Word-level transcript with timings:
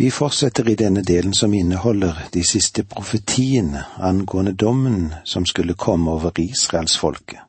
Vi 0.00 0.10
fortsetter 0.10 0.68
i 0.68 0.74
denne 0.74 1.02
delen 1.02 1.34
som 1.34 1.54
inneholder 1.54 2.28
de 2.32 2.44
siste 2.46 2.84
profetiene 2.84 3.80
angående 3.98 4.52
dommen 4.52 5.14
som 5.24 5.46
skulle 5.46 5.74
komme 5.74 6.10
over 6.10 6.38
israelsfolket, 6.38 7.40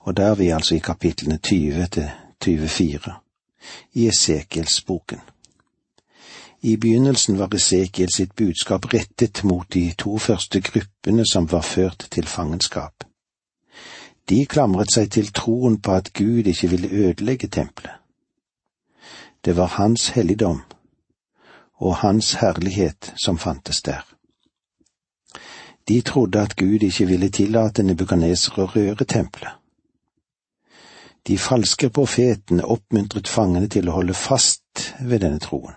og 0.00 0.16
der 0.16 0.30
er 0.30 0.34
vi 0.34 0.50
altså 0.54 0.74
i 0.74 0.78
kapitlene 0.78 1.38
20 1.38 1.86
til 2.40 2.60
24 2.68 3.14
i 3.94 4.06
Esekiels-boken. 4.08 5.18
I 6.62 6.76
begynnelsen 6.76 7.38
var 7.38 7.54
Esekiel 7.54 8.14
sitt 8.14 8.36
budskap 8.36 8.86
rettet 8.94 9.42
mot 9.44 9.66
de 9.74 9.92
to 9.98 10.18
første 10.18 10.60
gruppene 10.60 11.26
som 11.26 11.50
var 11.52 11.66
ført 11.66 12.06
til 12.10 12.26
fangenskap. 12.26 13.04
De 14.28 14.46
klamret 14.46 14.94
seg 14.94 15.10
til 15.10 15.34
troen 15.34 15.80
på 15.82 15.98
at 15.98 16.12
Gud 16.12 16.46
ikke 16.46 16.70
ville 16.70 16.90
ødelegge 16.90 17.48
tempelet. 17.48 17.98
Det 19.44 19.56
var 19.56 19.66
hans 19.66 20.08
helligdom 20.08 20.62
og 21.78 21.96
hans 21.96 22.34
herlighet 22.40 23.12
som 23.16 23.38
fantes 23.38 23.82
der. 23.82 24.04
De 25.88 26.00
trodde 26.00 26.40
at 26.40 26.56
Gud 26.56 26.82
ikke 26.82 27.06
ville 27.06 27.28
tillate 27.30 27.82
Nebukadneser 27.82 28.58
å 28.58 28.66
røre 28.66 29.04
tempelet. 29.04 29.52
De 31.26 31.38
falske 31.38 31.90
profetene 31.90 32.66
oppmuntret 32.66 33.28
fangene 33.28 33.68
til 33.70 33.88
å 33.88 33.96
holde 33.98 34.14
fast 34.14 34.94
ved 35.00 35.22
denne 35.24 35.42
troen, 35.42 35.74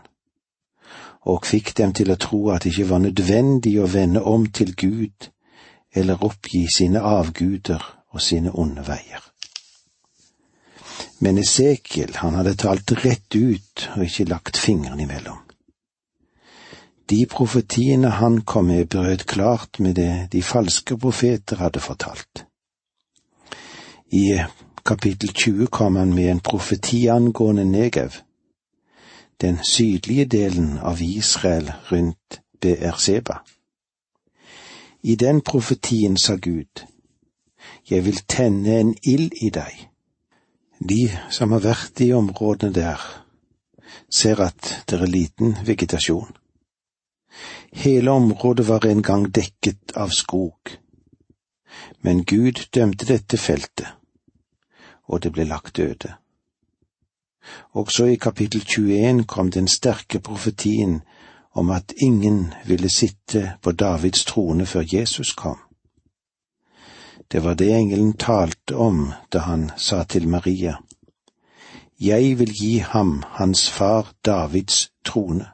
og 1.26 1.46
fikk 1.46 1.76
dem 1.78 1.94
til 1.94 2.14
å 2.14 2.18
tro 2.22 2.42
at 2.54 2.64
det 2.64 2.74
ikke 2.74 2.90
var 2.92 3.04
nødvendig 3.06 3.76
å 3.82 3.90
vende 3.90 4.22
om 4.22 4.46
til 4.46 4.76
Gud 4.76 5.30
eller 5.92 6.24
oppgi 6.24 6.68
sine 6.70 7.02
avguder 7.02 7.82
og 8.14 8.22
sine 8.22 8.54
onde 8.54 8.86
veier. 8.86 9.26
Men 11.20 11.38
Esekiel, 11.38 12.16
han 12.22 12.38
hadde 12.40 12.56
talt 12.56 12.94
rett 13.04 13.36
ut 13.36 13.90
og 13.96 14.06
ikke 14.06 14.30
lagt 14.30 14.58
fingeren 14.58 15.02
imellom. 15.04 15.49
De 17.10 17.26
profetiene 17.26 18.10
han 18.10 18.42
kom 18.42 18.66
med, 18.66 18.88
brød 18.88 19.18
klart 19.26 19.80
med 19.80 19.96
det 19.96 20.28
de 20.32 20.44
falske 20.44 20.98
profeter 20.98 21.56
hadde 21.56 21.80
fortalt. 21.80 22.46
I 24.12 24.40
kapittel 24.86 25.34
20 25.34 25.68
kom 25.68 25.96
han 25.96 26.14
med 26.14 26.32
en 26.32 26.40
profeti 26.40 27.08
angående 27.08 27.66
Negev, 27.66 28.12
den 29.42 29.58
sydlige 29.64 30.26
delen 30.26 30.78
av 30.78 31.02
Israel 31.02 31.72
rundt 31.92 32.42
Beerseba. 32.62 33.42
I 35.04 35.16
den 35.16 35.42
profetien 35.42 36.18
sa 36.18 36.36
Gud, 36.36 36.86
Jeg 37.90 38.06
vil 38.06 38.22
tenne 38.28 38.80
en 38.80 38.96
ild 39.04 39.34
i 39.42 39.50
deg. 39.50 39.90
De 40.90 41.10
som 41.30 41.52
har 41.52 41.60
vært 41.60 42.02
i 42.02 42.12
områdene 42.14 42.74
der, 42.74 43.02
ser 44.10 44.42
at 44.46 44.84
det 44.90 45.02
er 45.02 45.06
liten 45.06 45.56
vegetasjon. 45.66 46.36
Hele 47.72 48.12
området 48.12 48.68
var 48.68 48.86
en 48.86 49.02
gang 49.02 49.36
dekket 49.36 49.92
av 49.96 50.10
skog, 50.10 50.78
men 52.02 52.24
Gud 52.24 52.66
dømte 52.74 53.06
dette 53.06 53.38
feltet, 53.38 53.88
og 55.08 55.24
det 55.24 55.32
ble 55.34 55.46
lagt 55.46 55.80
øde. 55.80 56.14
Også 57.74 58.06
i 58.06 58.16
kapittel 58.16 58.66
21 58.66 59.24
kom 59.24 59.52
den 59.52 59.68
sterke 59.68 60.20
profetien 60.20 61.02
om 61.54 61.70
at 61.70 61.94
ingen 61.98 62.54
ville 62.66 62.90
sitte 62.90 63.54
på 63.62 63.72
Davids 63.72 64.26
trone 64.26 64.66
før 64.66 64.84
Jesus 64.94 65.34
kom. 65.34 65.58
Det 67.32 67.44
var 67.44 67.54
det 67.54 67.74
engelen 67.76 68.14
talte 68.14 68.76
om 68.76 69.12
da 69.34 69.40
han 69.40 69.72
sa 69.78 70.04
til 70.04 70.28
Maria, 70.28 70.76
Jeg 72.02 72.40
vil 72.40 72.54
gi 72.54 72.78
ham 72.78 73.24
hans 73.28 73.70
far 73.70 74.14
Davids 74.26 74.92
trone 75.06 75.46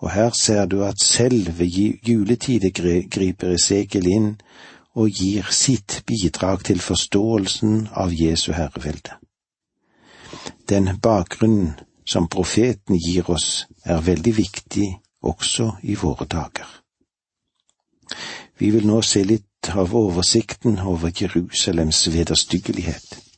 og 0.00 0.10
her 0.10 0.30
ser 0.30 0.66
du 0.66 0.82
at 0.84 1.00
selv 1.00 1.58
ved 1.58 1.66
juletide 2.08 2.70
griper 3.10 3.54
Esekiel 3.54 4.06
inn 4.08 4.30
og 4.96 5.10
gir 5.10 5.46
sitt 5.52 6.02
bidrag 6.06 6.64
til 6.64 6.80
forståelsen 6.80 7.88
av 7.94 8.12
Jesu 8.12 8.52
herrevelde. 8.52 9.16
Den 10.68 10.96
bakgrunnen 11.02 11.74
som 12.06 12.28
profeten 12.28 12.98
gir 12.98 13.30
oss, 13.30 13.66
er 13.84 14.00
veldig 14.00 14.36
viktig 14.36 14.88
også 15.22 15.72
i 15.82 15.94
våre 15.94 16.26
dager. 16.26 16.66
Vi 18.58 18.70
vil 18.70 18.86
nå 18.86 19.00
se 19.02 19.22
litt 19.24 19.70
av 19.76 19.94
oversikten 19.94 20.80
over 20.80 21.12
Jerusalems 21.14 22.08
vederstyggelighet. 22.12 23.29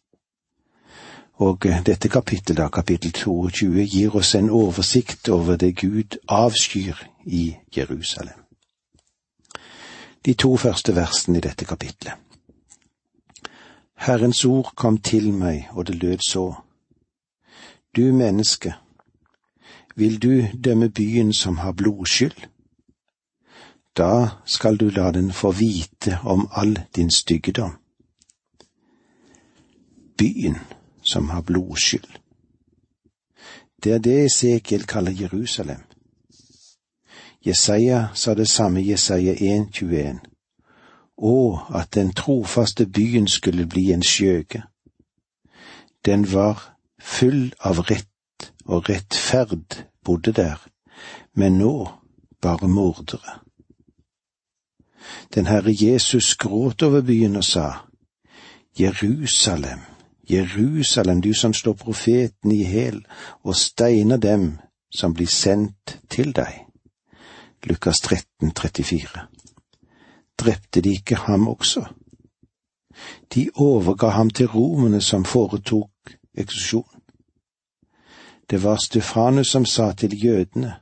Og 1.43 1.67
eh, 1.67 1.81
dette 1.87 2.09
kapittelet, 2.09 2.57
da, 2.57 2.69
kapittel 2.69 3.11
22, 3.13 3.83
gir 3.91 4.17
oss 4.17 4.35
en 4.39 4.51
oversikt 4.51 5.29
over 5.29 5.57
det 5.59 5.73
Gud 5.81 6.19
avskyr 6.29 7.01
i 7.27 7.57
Jerusalem. 7.77 8.39
De 10.25 10.35
to 10.39 10.57
første 10.57 10.95
versene 10.95 11.41
i 11.41 11.43
dette 11.43 11.67
kapitlet. 11.67 12.15
Herrens 14.07 14.45
ord 14.45 14.71
kom 14.77 14.99
til 14.99 15.33
meg, 15.35 15.67
og 15.73 15.87
det 15.87 15.95
lød 15.95 16.23
så. 16.27 16.45
Du 17.97 18.03
menneske, 18.15 18.75
vil 19.97 20.23
du 20.23 20.47
dømme 20.65 20.91
byen 20.91 21.33
som 21.33 21.57
har 21.57 21.73
blodskyld? 21.73 22.47
Da 23.97 24.29
skal 24.47 24.77
du 24.77 24.89
la 24.89 25.11
den 25.11 25.33
få 25.33 25.51
vite 25.51 26.19
om 26.25 26.49
all 26.53 26.79
din 26.97 27.11
styggedom. 27.11 27.75
Byen 30.19 30.59
som 31.13 31.31
har 31.31 31.43
blodskyld. 31.43 32.11
Det 33.85 33.93
er 33.93 33.99
det 33.99 34.25
Esekiel 34.25 34.87
kaller 34.87 35.13
Jerusalem. 35.13 35.83
Jesaja 37.47 38.09
sa 38.15 38.35
det 38.35 38.49
samme 38.49 38.81
i 38.81 38.91
Jesaja 38.91 39.35
1,21. 39.35 40.21
Å, 41.19 41.39
at 41.75 41.95
den 41.95 42.13
trofaste 42.15 42.87
byen 42.87 43.27
skulle 43.29 43.67
bli 43.67 43.91
en 43.93 44.03
skjøge. 44.03 44.63
Den 46.07 46.27
var 46.33 46.63
full 47.03 47.53
av 47.61 47.83
rett 47.91 48.53
og 48.65 48.89
rettferd 48.89 49.83
bodde 50.05 50.33
der, 50.33 50.59
men 51.35 51.59
nå 51.59 51.91
bare 52.43 52.69
mordere. 52.69 53.43
Den 55.35 55.47
Herre 55.47 55.75
Jesus 55.75 56.35
gråt 56.35 56.83
over 56.83 57.03
byen 57.03 57.37
og 57.37 57.45
sa, 57.45 57.67
Jerusalem, 58.79 59.81
Jerusalem, 60.31 61.21
du 61.21 61.35
som 61.35 61.55
slår 61.55 61.73
profeten 61.73 62.53
i 62.53 62.63
hæl 62.63 63.05
og 63.43 63.57
steiner 63.57 64.17
dem 64.17 64.59
som 64.95 65.15
blir 65.15 65.27
sendt 65.27 65.99
til 66.11 66.33
deg. 66.37 66.67
Lukas 67.65 68.01
13, 68.01 68.53
34. 68.53 69.27
Drepte 70.39 70.81
de 70.81 70.91
ikke 70.91 71.17
ham 71.17 71.49
også? 71.49 71.85
De 73.35 73.51
overga 73.55 74.09
ham 74.09 74.31
til 74.31 74.47
romene 74.47 75.01
som 75.01 75.25
foretok 75.25 76.17
eksklusjon. 76.35 76.89
Det 78.51 78.63
var 78.63 78.77
Stefanus 78.77 79.49
som 79.49 79.65
sa 79.65 79.93
til 79.93 80.25
jødene, 80.25 80.75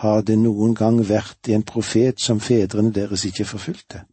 har 0.00 0.22
det 0.24 0.38
noen 0.38 0.74
gang 0.74 1.00
vært 1.08 1.48
en 1.52 1.62
profet 1.62 2.20
som 2.20 2.40
fedrene 2.40 2.92
deres 2.92 3.26
ikke 3.28 3.44
forfulgte? 3.44 4.04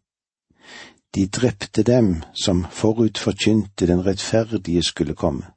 De 1.18 1.26
drepte 1.26 1.82
dem 1.84 2.24
som 2.34 2.66
forut 2.70 3.18
forkynte 3.18 3.88
den 3.90 4.04
rettferdige 4.06 4.84
skulle 4.84 5.16
komme. 5.18 5.48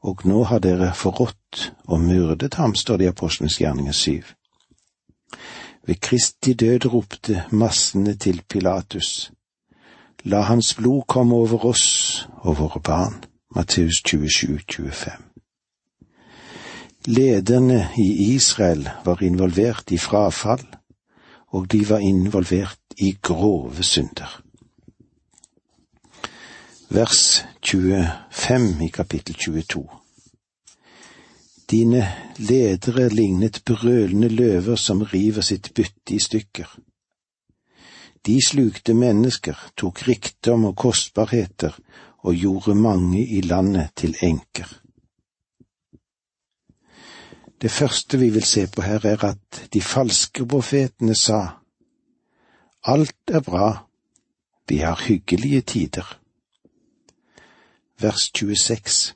Og 0.00 0.24
nå 0.24 0.44
har 0.48 0.62
dere 0.64 0.94
forrådt 0.96 1.72
og 1.84 2.00
myrdet 2.00 2.54
ham, 2.54 2.72
står 2.74 2.96
det 2.96 3.04
i 3.04 3.10
Apostelens 3.12 3.58
gjerninger 3.60 3.92
syv. 3.92 4.22
Ved 5.84 6.00
Kristi 6.00 6.54
død 6.54 6.86
ropte 6.94 7.44
massene 7.50 8.14
til 8.16 8.40
Pilatus, 8.48 9.32
la 10.24 10.40
hans 10.48 10.74
blod 10.74 11.02
komme 11.08 11.36
over 11.36 11.66
oss 11.74 12.26
og 12.40 12.58
våre 12.58 12.80
barn. 12.80 13.24
Matteus 13.54 14.00
27, 14.06 14.60
25. 14.68 15.12
Lederne 17.06 17.88
i 17.98 18.32
Israel 18.34 18.88
var 19.04 19.22
involvert 19.22 19.90
i 19.90 19.98
frafall, 19.98 20.64
og 21.52 21.68
de 21.72 21.82
var 21.88 21.98
involvert 21.98 22.96
i 22.96 23.16
grove 23.22 23.82
synder. 23.82 24.42
Vers 26.88 27.44
25 27.62 28.84
i 28.84 28.88
kapittel 28.88 29.34
22 29.34 29.88
Dine 31.70 32.02
ledere 32.36 33.08
lignet 33.08 33.62
brølende 33.64 34.28
løver 34.28 34.76
som 34.76 35.00
river 35.02 35.40
sitt 35.40 35.70
bytte 35.74 36.16
i 36.16 36.18
stykker. 36.20 36.68
De 38.26 38.36
slukte 38.44 38.94
mennesker, 38.94 39.56
tok 39.76 40.04
rikdom 40.08 40.68
og 40.68 40.76
kostbarheter 40.76 41.78
og 42.22 42.36
gjorde 42.36 42.74
mange 42.74 43.24
i 43.24 43.40
landet 43.40 43.96
til 43.96 44.14
enker. 44.22 44.81
Det 47.62 47.70
første 47.70 48.18
vi 48.18 48.30
vil 48.30 48.42
se 48.42 48.66
på 48.66 48.82
her, 48.82 49.06
er 49.06 49.24
at 49.24 49.60
de 49.72 49.82
falske 49.82 50.46
profetene 50.46 51.14
sa 51.14 51.40
Alt 52.84 53.30
er 53.30 53.40
bra, 53.40 53.86
vi 54.68 54.80
har 54.82 54.98
hyggelige 55.06 55.60
tider. 55.60 56.18
Vers 58.00 58.30
26 58.34 59.14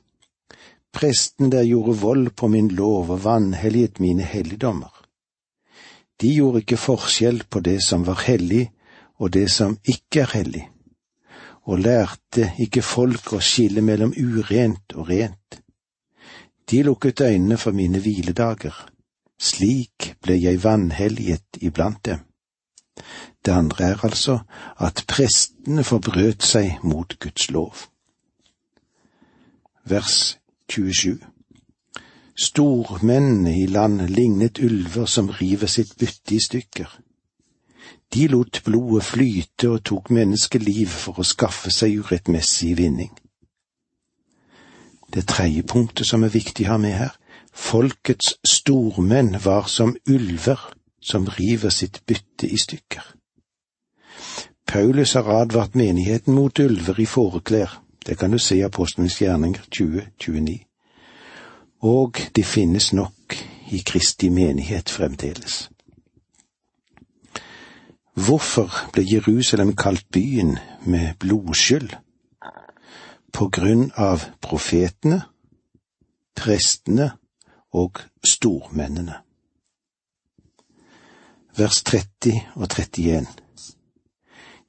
Presten 0.93 1.51
der 1.51 1.63
gjorde 1.67 1.97
vold 1.99 2.29
på 2.29 2.47
min 2.47 2.71
lov 2.71 3.09
og 3.09 3.23
vanhelliget 3.23 3.99
mine 3.99 4.23
helligdommer. 4.23 5.03
De 6.21 6.33
gjorde 6.35 6.63
ikke 6.63 6.77
forskjell 6.77 7.43
på 7.49 7.59
det 7.59 7.81
som 7.83 8.07
var 8.07 8.23
hellig 8.25 8.71
og 9.19 9.33
det 9.33 9.51
som 9.51 9.77
ikke 9.83 10.23
er 10.23 10.33
hellig, 10.33 10.65
og 11.67 11.79
lærte 11.79 12.53
ikke 12.63 12.81
folk 12.81 13.33
å 13.33 13.43
skille 13.43 13.81
mellom 13.81 14.15
urent 14.15 14.95
og 14.95 15.09
rent. 15.09 15.59
De 16.69 16.83
lukket 16.83 17.21
øynene 17.21 17.57
for 17.57 17.71
mine 17.71 17.99
hviledager, 17.99 18.89
slik 19.39 20.15
ble 20.21 20.35
jeg 20.41 20.63
vanhelliget 20.63 21.61
iblant 21.61 22.05
dem. 22.05 22.19
Det 23.45 23.51
andre 23.51 23.85
er 23.85 24.05
altså 24.05 24.39
at 24.79 25.05
prestene 25.07 25.83
forbrøt 25.83 26.43
seg 26.43 26.83
mot 26.83 27.19
Guds 27.19 27.51
lov. 27.51 27.75
Vers 29.85 30.39
27 30.69 31.19
Stormennene 32.37 33.53
i 33.61 33.65
land 33.65 34.01
lignet 34.01 34.59
ulver 34.59 35.05
som 35.05 35.29
river 35.29 35.67
sitt 35.67 35.95
bytte 35.97 36.35
i 36.35 36.39
stykker. 36.39 36.99
De 38.13 38.27
lot 38.27 38.61
blodet 38.65 39.03
flyte 39.03 39.69
og 39.69 39.83
tok 39.83 40.11
menneskeliv 40.11 40.87
for 40.87 41.19
å 41.19 41.25
skaffe 41.25 41.71
seg 41.71 41.95
urettmessig 42.01 42.75
vinning. 42.77 43.15
Det 45.17 45.25
tredje 45.25 45.63
punktet 45.65 46.05
som 46.05 46.23
er 46.23 46.33
viktig 46.33 46.67
å 46.67 46.75
ha 46.75 46.77
med 46.81 46.93
her, 46.93 47.15
folkets 47.49 48.35
stormenn 48.45 49.39
var 49.41 49.65
som 49.71 49.95
ulver 50.05 50.61
som 51.01 51.25
river 51.39 51.73
sitt 51.73 52.03
bytte 52.05 52.45
i 52.45 52.59
stykker. 52.61 53.01
Paulus 54.67 55.15
har 55.17 55.31
advart 55.41 55.73
menigheten 55.79 56.37
mot 56.37 56.59
ulver 56.59 57.01
i 57.01 57.09
fåreklær, 57.09 57.79
det 58.05 58.19
kan 58.21 58.31
du 58.31 58.37
se 58.37 58.59
i 58.59 58.65
Apostlenes 58.67 59.17
gjerninger 59.21 59.65
2029 59.73 60.67
og 61.81 62.17
de 62.35 62.43
finnes 62.43 62.93
nok 62.93 63.37
i 63.71 63.81
Kristi 63.85 64.29
menighet 64.29 64.89
fremdeles. 64.89 65.69
Hvorfor 68.17 68.71
ble 68.93 69.03
Jerusalem 69.05 69.75
kalt 69.75 70.05
byen 70.11 70.57
med 70.85 71.13
blodskyld? 71.19 71.93
På 73.37 73.51
grunn 73.53 73.91
av 73.95 74.23
profetene, 74.41 75.19
prestene 76.33 77.11
og 77.77 77.99
stormennene. 78.25 79.19
Vers 81.59 81.83
30 81.85 82.39
og 82.55 82.65
31 82.65 83.27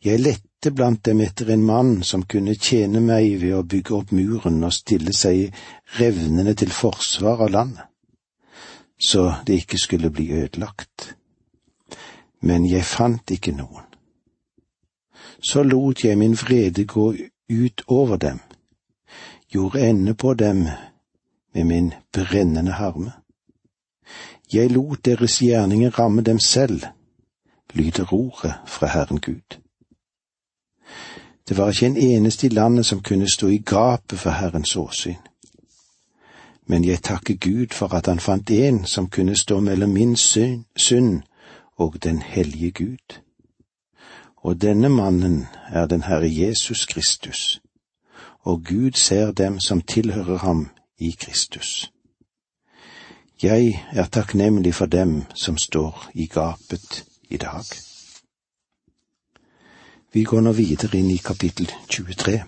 Jeg 0.04 0.20
lette 0.20 0.72
blant 0.76 1.00
dem 1.08 1.22
etter 1.24 1.48
en 1.54 1.64
mann 1.64 1.94
som 2.04 2.26
kunne 2.28 2.58
tjene 2.60 3.00
meg 3.00 3.38
ved 3.40 3.54
å 3.56 3.62
bygge 3.64 3.94
opp 3.96 4.12
muren 4.12 4.60
og 4.68 4.76
stille 4.76 5.16
seg 5.16 5.48
revnende 5.96 6.52
til 6.52 6.68
forsvar 6.68 7.46
av 7.46 7.54
landet, 7.54 7.86
så 9.00 9.30
det 9.46 9.62
ikke 9.62 9.80
skulle 9.80 10.12
bli 10.12 10.28
ødelagt. 10.42 11.14
Men 12.44 12.68
jeg 12.68 12.84
fant 12.84 13.32
ikke 13.32 13.56
noen. 13.56 13.88
Så 15.40 15.64
lot 15.64 16.04
jeg 16.04 16.20
min 16.20 16.36
vrede 16.36 16.84
gå 16.84 17.08
ut 17.48 17.82
over 17.88 18.20
dem, 18.20 18.44
gjorde 19.52 19.88
ende 19.88 20.14
på 20.14 20.34
dem 20.34 20.66
med 21.54 21.64
min 21.64 21.94
brennende 22.12 22.72
harme. 22.72 23.12
Jeg 24.52 24.70
lot 24.70 25.04
deres 25.04 25.38
gjerninger 25.38 25.98
ramme 25.98 26.22
dem 26.22 26.38
selv, 26.38 26.82
lyder 27.74 28.12
ordet 28.12 28.54
fra 28.66 28.86
Herren 28.86 29.20
Gud. 29.20 29.58
Det 31.48 31.56
var 31.56 31.68
ikke 31.68 31.86
en 31.86 31.96
eneste 31.96 32.46
i 32.46 32.50
landet 32.50 32.86
som 32.86 33.02
kunne 33.02 33.30
stå 33.32 33.46
i 33.46 33.58
gapet 33.58 34.18
for 34.18 34.30
Herrens 34.30 34.76
åsyn. 34.76 35.14
Men 36.66 36.84
jeg 36.84 37.02
takker 37.02 37.34
Gud 37.34 37.66
for 37.72 37.94
at 37.94 38.06
han 38.06 38.20
fant 38.20 38.50
en 38.50 38.84
som 38.84 39.08
kunne 39.10 39.36
stå 39.36 39.60
mellom 39.60 39.90
min 39.90 40.16
synd 40.16 41.22
og 41.76 42.02
den 42.02 42.22
hellige 42.22 42.70
Gud. 42.70 43.20
Og 44.36 44.60
denne 44.60 44.88
mannen 44.88 45.46
er 45.68 45.86
den 45.86 46.02
Herre 46.02 46.28
Jesus 46.30 46.86
Kristus, 46.86 47.60
og 48.48 48.64
Gud 48.64 48.92
ser 48.92 49.30
dem 49.30 49.60
som 49.60 49.80
tilhører 49.80 50.38
ham 50.38 50.68
i 50.98 51.10
Kristus. 51.10 51.92
Jeg 53.42 53.84
er 53.92 54.06
takknemlig 54.06 54.74
for 54.74 54.86
dem 54.86 55.22
som 55.34 55.58
står 55.58 56.10
i 56.14 56.26
gapet 56.26 57.04
i 57.28 57.36
dag. 57.36 57.64
Vi 60.12 60.24
går 60.24 60.40
nå 60.40 60.52
videre 60.52 60.98
inn 60.98 61.10
i 61.10 61.16
kapittel 61.16 61.68
23. 61.90 62.38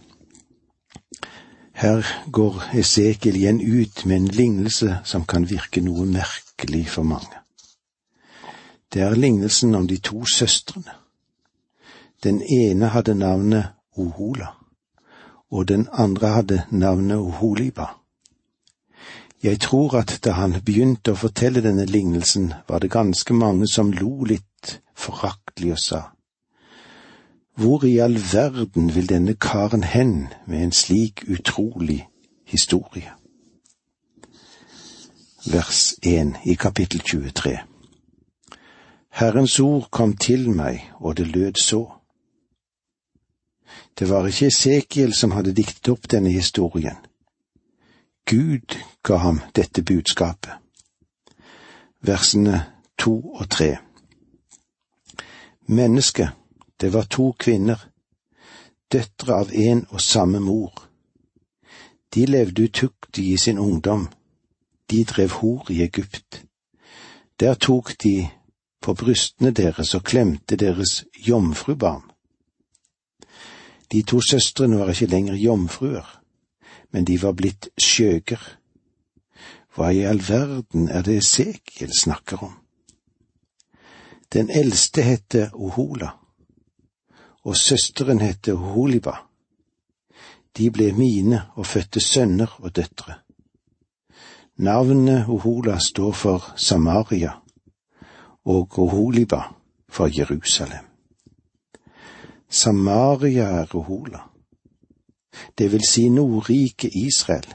Her 1.73 2.08
går 2.32 2.62
Esekiel 2.81 3.37
igjen 3.37 3.61
ut 3.61 4.06
med 4.06 4.17
en 4.17 4.29
lignelse 4.29 4.96
som 5.05 5.26
kan 5.29 5.50
virke 5.50 5.85
noe 5.85 6.06
merkelig 6.06 6.87
for 6.88 7.03
mange. 7.03 7.44
Det 8.93 9.03
er 9.03 9.14
lignelsen 9.14 9.75
om 9.75 9.87
de 9.88 10.00
to 10.00 10.25
søstrene. 10.25 10.96
Den 12.25 12.43
ene 12.43 12.88
hadde 12.88 13.14
navnet 13.14 13.69
Ohola, 13.96 14.60
og 15.50 15.69
den 15.69 15.88
andre 15.93 16.29
hadde 16.29 16.62
navnet 16.70 17.19
Oholiba. 17.19 17.87
Jeg 19.43 19.61
tror 19.61 19.97
at 19.99 20.19
da 20.25 20.32
han 20.37 20.55
begynte 20.64 21.14
å 21.14 21.19
fortelle 21.19 21.62
denne 21.64 21.87
lignelsen, 21.88 22.52
var 22.69 22.79
det 22.79 22.91
ganske 22.93 23.35
mange 23.35 23.69
som 23.69 23.93
lo 23.93 24.25
litt 24.25 24.81
foraktelig 24.94 25.73
og 25.73 25.81
sa, 25.81 26.00
hvor 27.56 27.85
i 27.85 27.99
all 27.99 28.19
verden 28.32 28.94
vil 28.94 29.08
denne 29.08 29.35
karen 29.35 29.82
hen 29.85 30.29
med 30.47 30.62
en 30.62 30.73
slik 30.73 31.25
utrolig 31.29 32.06
historie? 32.44 33.11
Vers 35.46 35.94
1 36.03 36.37
i 36.44 36.55
kapittel 36.55 37.00
23 37.00 37.58
Herrens 39.11 39.61
ord 39.61 39.88
kom 39.91 40.17
til 40.17 40.50
meg, 40.50 40.85
og 41.00 41.17
det 41.17 41.26
lød 41.26 41.56
så. 41.61 42.00
Det 43.99 44.08
var 44.08 44.26
ikke 44.26 44.46
Esekiel 44.46 45.14
som 45.14 45.31
hadde 45.31 45.55
diktet 45.55 45.88
opp 45.88 46.08
denne 46.11 46.31
historien. 46.31 46.96
Gud 48.26 48.76
ga 49.02 49.17
ham 49.17 49.40
dette 49.56 49.82
budskapet. 49.82 50.52
Versene 52.00 52.64
to 52.99 53.20
og 53.34 53.50
tre. 53.50 53.76
Menneske, 55.67 56.31
det 56.81 56.93
var 56.93 57.02
to 57.02 57.32
kvinner, 57.38 57.78
døtre 58.93 59.34
av 59.34 59.52
en 59.52 59.87
og 59.90 60.00
samme 60.00 60.40
mor. 60.40 60.87
De 62.14 62.26
levde 62.26 62.62
utuktig 62.62 63.32
i 63.32 63.37
sin 63.37 63.58
ungdom, 63.58 64.08
de 64.90 65.05
drev 65.05 65.31
hor 65.31 65.70
i 65.70 65.82
Egypt. 65.82 66.44
Der 67.40 67.55
tok 67.55 67.93
de 68.02 68.28
på 68.81 68.94
brystene 68.94 69.50
deres 69.50 69.94
og 69.94 70.05
klemte 70.05 70.56
deres 70.56 71.05
jomfrubarn. 71.29 72.09
De 73.93 74.03
to 74.03 74.20
søstrene 74.20 74.79
var 74.79 74.93
ikke 74.93 75.06
lenger 75.06 75.35
jomfruer, 75.35 76.06
men 76.93 77.05
de 77.05 77.23
var 77.23 77.32
blitt 77.32 77.69
skjøger. 77.79 78.41
Hva 79.75 79.91
i 79.94 80.05
all 80.06 80.23
verden 80.29 80.89
er 80.89 81.03
det 81.03 81.19
Esekiel 81.23 81.93
snakker 81.99 82.44
om? 82.44 82.56
Den 84.32 84.51
eldste 84.51 85.03
heter 85.03 85.55
Ohola 85.55 86.11
og 87.44 87.56
søsteren 87.56 88.20
heter 88.20 88.55
Holiba. 88.55 89.17
De 90.56 90.70
ble 90.70 90.93
mine 90.93 91.43
og 91.55 91.67
fødte 91.67 92.01
sønner 92.01 92.56
og 92.59 92.77
døtre. 92.77 93.15
Navnet 94.56 95.29
Ohola 95.29 95.79
står 95.79 96.13
for 96.13 96.53
Samaria 96.56 97.32
og 98.44 98.79
Oholiba 98.79 99.43
for 99.89 100.11
Jerusalem. 100.19 100.90
Samaria 102.51 103.45
er 103.45 103.75
Ohola, 103.75 104.21
det 105.59 105.73
vil 105.73 105.85
si 105.89 106.09
Nordriket 106.09 106.91
Israel. 106.95 107.47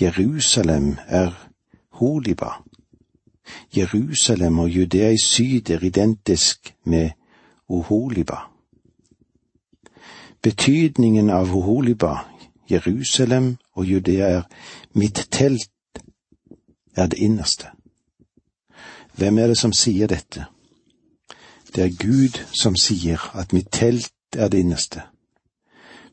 Jerusalem 0.00 0.96
er 1.06 1.30
Holiba. 1.90 2.50
Jerusalem 3.76 4.58
og 4.58 4.68
Judea 4.68 5.10
i 5.10 5.18
syd 5.24 5.70
er 5.70 5.84
identisk 5.84 6.74
med 6.84 7.10
Oholiba. 7.68 8.38
Betydningen 10.42 11.30
av 11.30 11.56
Oholiba, 11.56 12.16
Jerusalem 12.70 13.56
og 13.72 13.86
Judea 13.86 14.26
er 14.26 14.42
mitt 14.94 15.28
telt 15.30 15.70
er 16.96 17.06
det 17.06 17.18
innerste. 17.18 17.66
Hvem 19.14 19.38
er 19.38 19.46
det 19.46 19.58
som 19.58 19.72
sier 19.72 20.06
dette? 20.06 20.46
Det 21.74 21.84
er 21.84 21.96
Gud 21.98 22.38
som 22.52 22.76
sier 22.76 23.20
at 23.34 23.52
mitt 23.52 23.70
telt 23.72 24.12
er 24.36 24.48
det 24.48 24.60
innerste. 24.62 25.02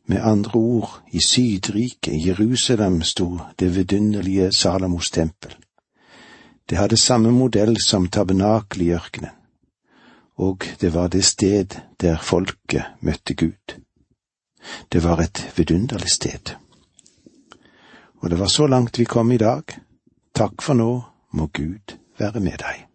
Med 0.05 0.21
andre 0.21 0.59
ord, 0.59 1.01
i 1.13 1.19
Sydriket, 1.25 2.25
Jerusalem, 2.25 3.01
sto 3.01 3.39
det 3.59 3.75
vidunderlige 3.75 4.49
Salamos 4.57 5.11
tempel. 5.11 5.55
Det 6.69 6.77
hadde 6.77 6.97
samme 6.97 7.31
modell 7.31 7.77
som 7.83 8.07
tabernakelet 8.07 8.87
i 8.87 8.91
ørkenen 8.95 9.37
og 10.41 10.65
det 10.81 10.93
var 10.93 11.07
det 11.07 11.25
sted 11.25 11.65
der 12.01 12.17
folket 12.17 12.83
møtte 13.01 13.33
Gud. 13.33 13.77
Det 14.91 15.03
var 15.03 15.21
et 15.21 15.51
vidunderlig 15.57 16.09
sted. 16.09 16.55
Og 18.17 18.29
det 18.29 18.39
var 18.39 18.47
så 18.47 18.67
langt 18.67 18.99
vi 18.99 19.05
kom 19.05 19.31
i 19.31 19.37
dag. 19.37 19.63
Takk 20.35 20.61
for 20.61 20.73
nå, 20.73 21.01
må 21.31 21.47
Gud 21.53 21.97
være 22.17 22.39
med 22.39 22.57
deg. 22.57 22.90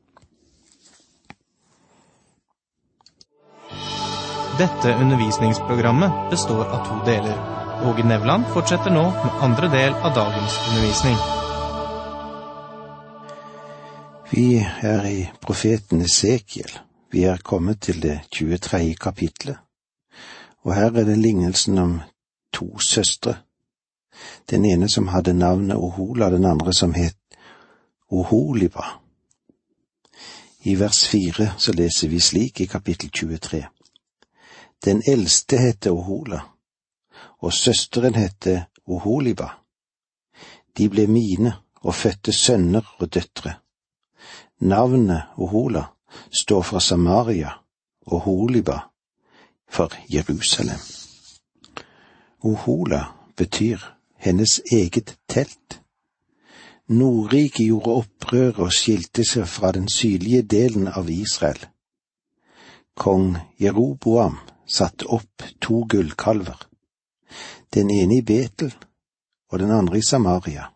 Dette 4.58 4.94
undervisningsprogrammet 4.94 6.30
består 6.30 6.64
av 6.64 6.84
to 6.86 7.10
deler. 7.10 7.36
Åge 7.84 8.04
Nevland 8.04 8.46
fortsetter 8.54 8.90
nå 8.90 9.02
med 9.10 9.42
andre 9.44 9.68
del 9.68 9.92
av 9.92 10.14
dagens 10.14 10.54
undervisning. 10.68 11.18
Vi 14.30 14.46
er 14.80 15.04
i 15.10 15.26
profeten 15.44 16.00
Esekiel. 16.00 16.72
Vi 17.12 17.26
er 17.28 17.44
kommet 17.44 17.82
til 17.84 18.00
det 18.02 18.20
23. 18.32 18.94
kapitlet, 18.94 19.60
og 20.64 20.74
her 20.74 20.88
er 20.88 21.04
det 21.04 21.18
lignelsen 21.18 21.78
om 21.78 22.00
to 22.52 22.78
søstre. 22.78 23.36
Den 24.50 24.64
ene 24.64 24.88
som 24.88 25.12
hadde 25.12 25.36
navnet 25.36 25.76
Ohola, 25.76 26.30
den 26.30 26.44
andre 26.44 26.72
som 26.72 26.94
het 26.94 27.20
Oholiba. 28.08 28.88
I 30.64 30.80
vers 30.80 31.08
fire 31.08 31.52
så 31.58 31.72
leser 31.72 32.08
vi 32.08 32.20
slik 32.20 32.60
i 32.60 32.66
kapittel 32.66 33.10
23. 33.10 33.66
Den 34.84 35.02
eldste 35.06 35.58
heter 35.58 35.90
Ohola, 35.90 36.40
og 37.38 37.52
søsteren 37.52 38.14
heter 38.14 38.64
Oholiba. 38.86 39.48
De 40.78 40.88
ble 40.88 41.06
mine 41.06 41.52
og 41.82 41.94
fødte 41.94 42.32
sønner 42.32 42.94
og 42.98 43.14
døtre. 43.14 43.54
Navnet 44.60 45.22
Ohola 45.36 45.84
står 46.42 46.62
for 46.62 46.78
Samaria 46.78 47.50
og 48.06 48.20
Holiba 48.20 48.78
for 49.68 49.92
Jerusalem. 50.14 50.80
Ohola 52.44 53.04
betyr 53.36 53.78
hennes 54.16 54.60
eget 54.72 55.18
telt. 55.28 55.82
Nordriket 56.88 57.66
gjorde 57.66 57.90
opprør 57.90 58.60
og 58.66 58.72
skilte 58.72 59.24
seg 59.24 59.48
fra 59.48 59.72
den 59.72 59.88
sydlige 59.88 60.42
delen 60.42 60.88
av 60.88 61.10
Israel. 61.10 61.58
Kong 62.96 63.36
Jeroboam 63.60 64.38
satte 64.66 65.06
opp 65.06 65.42
to 65.60 65.84
gullkalver, 65.88 66.58
den 67.74 67.90
ene 67.90 68.18
i 68.18 68.22
Betel 68.22 68.74
og 69.50 69.58
den 69.58 69.70
andre 69.70 69.98
i 69.98 70.02
Samaria, 70.02 70.68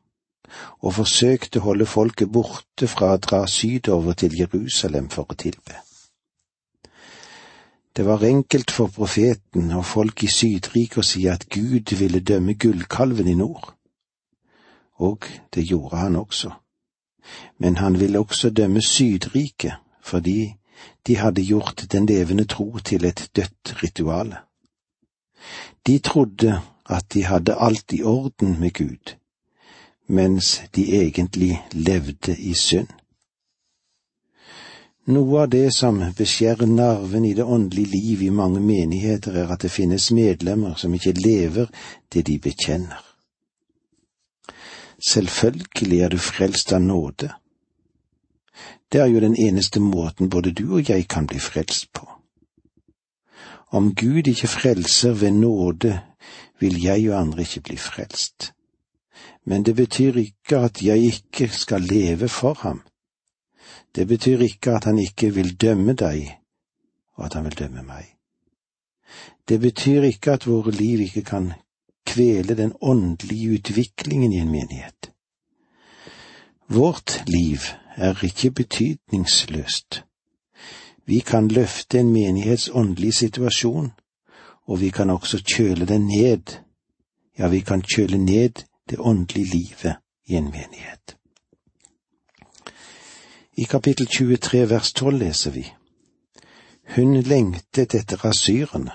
og 0.80 0.94
forsøkte 0.94 1.60
å 1.60 1.68
holde 1.70 1.86
folket 1.86 2.30
borte 2.32 2.88
fra 2.90 3.14
å 3.14 3.22
dra 3.22 3.44
sydover 3.46 4.18
til 4.18 4.36
Jerusalem 4.38 5.10
for 5.10 5.30
å 5.30 5.38
tilbe. 5.38 5.78
Det 7.96 8.06
var 8.06 8.22
enkelt 8.24 8.70
for 8.70 8.86
profeten 8.86 9.72
og 9.74 9.84
folk 9.84 10.22
i 10.22 10.30
Sydriket 10.30 11.02
å 11.02 11.06
si 11.06 11.26
at 11.28 11.48
Gud 11.50 11.90
ville 11.98 12.22
dømme 12.22 12.54
gullkalven 12.54 13.28
i 13.28 13.34
nord. 13.34 13.72
Og 15.02 15.26
det 15.54 15.64
gjorde 15.66 15.96
han 15.96 16.16
også. 16.16 16.52
Men 17.58 17.76
han 17.76 17.98
ville 18.00 18.20
også 18.20 18.50
dømme 18.50 18.82
Sydriket 18.82 19.82
fordi 20.06 20.54
de 21.06 21.16
hadde 21.16 21.42
gjort 21.42 21.86
den 21.92 22.06
levende 22.06 22.44
tro 22.44 22.78
til 22.78 23.04
et 23.04 23.30
dødt 23.36 23.82
rituale. 23.82 24.36
De 25.86 25.98
trodde 25.98 26.60
at 26.90 27.12
de 27.14 27.24
hadde 27.24 27.56
alt 27.58 27.92
i 27.92 28.02
orden 28.02 28.60
med 28.60 28.72
Gud, 28.72 29.16
mens 30.06 30.62
de 30.76 31.02
egentlig 31.02 31.66
levde 31.72 32.36
i 32.36 32.54
synd. 32.54 32.88
Noe 35.10 35.40
av 35.42 35.48
det 35.50 35.72
som 35.74 35.96
beskjærer 36.16 36.68
nerven 36.70 37.24
i 37.24 37.32
det 37.34 37.44
åndelige 37.44 37.90
liv 37.90 38.22
i 38.22 38.28
mange 38.30 38.60
menigheter, 38.60 39.32
er 39.32 39.48
at 39.50 39.62
det 39.62 39.70
finnes 39.72 40.10
medlemmer 40.12 40.76
som 40.76 40.94
ikke 40.94 41.16
lever 41.16 41.70
det 42.12 42.26
de 42.26 42.38
bekjenner. 42.38 43.00
Selvfølgelig 45.00 46.00
er 46.00 46.12
du 46.12 46.18
frelst 46.18 46.72
av 46.72 46.82
nåde. 46.84 47.30
Det 48.92 49.00
er 49.00 49.06
jo 49.06 49.20
den 49.20 49.36
eneste 49.36 49.80
måten 49.80 50.30
både 50.30 50.52
du 50.52 50.74
og 50.74 50.88
jeg 50.88 51.08
kan 51.08 51.26
bli 51.26 51.38
frelst 51.38 51.92
på. 51.92 52.08
Om 53.70 53.94
Gud 53.94 54.26
ikke 54.26 54.48
frelser 54.48 55.12
ved 55.12 55.30
nåde, 55.30 56.00
vil 56.60 56.82
jeg 56.82 57.10
og 57.10 57.20
andre 57.20 57.40
ikke 57.40 57.60
bli 57.60 57.76
frelst. 57.76 58.52
Men 59.46 59.62
det 59.62 59.76
betyr 59.76 60.16
ikke 60.16 60.58
at 60.58 60.82
jeg 60.82 60.98
ikke 60.98 61.48
skal 61.48 61.80
leve 61.80 62.28
for 62.28 62.54
ham 62.54 62.82
det 63.94 64.06
betyr 64.08 64.38
ikke 64.38 64.70
at 64.70 64.84
han 64.84 64.98
ikke 64.98 65.34
vil 65.34 65.54
dømme 65.60 65.92
deg, 65.92 66.38
og 67.16 67.24
at 67.26 67.34
han 67.34 67.44
vil 67.44 67.58
dømme 67.58 67.82
meg. 67.82 68.06
Det 69.48 69.60
betyr 69.60 70.06
ikke 70.06 70.32
at 70.38 70.46
våre 70.46 70.70
liv 70.70 71.00
ikke 71.00 71.24
kan 71.26 71.52
kvele 72.06 72.54
den 72.54 72.72
åndelige 72.80 73.54
utviklingen 73.58 74.32
i 74.32 74.38
en 74.38 74.50
menighet. 74.50 75.09
Vårt 76.72 77.22
liv 77.26 77.58
er 77.96 78.24
ikke 78.24 78.50
betydningsløst. 78.50 80.04
Vi 81.06 81.18
kan 81.18 81.48
løfte 81.48 81.98
en 81.98 82.12
menighets 82.12 82.70
åndelige 82.72 83.12
situasjon, 83.12 83.90
og 84.68 84.80
vi 84.80 84.90
kan 84.90 85.10
også 85.10 85.42
kjøle 85.42 85.86
den 85.86 86.06
ned, 86.06 86.62
ja, 87.38 87.48
vi 87.48 87.60
kan 87.60 87.82
kjøle 87.82 88.18
ned 88.18 88.62
det 88.90 88.98
åndelige 88.98 89.50
livet 89.50 89.96
i 90.26 90.36
en 90.36 90.44
menighet. 90.44 91.16
I 93.56 93.64
kapittel 93.64 94.06
23 94.06 94.70
vers 94.70 94.92
12 94.92 95.18
leser 95.18 95.50
vi 95.50 95.66
Hun 96.94 97.16
lengtet 97.20 97.94
etter 97.94 98.26
asyrene, 98.26 98.92